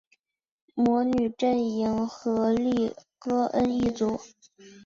[0.75, 4.19] 魔女阵营荷丽歌恩一族